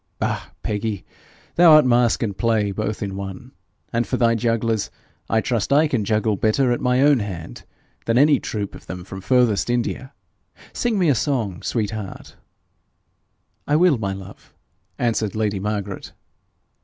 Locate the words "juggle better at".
6.05-6.81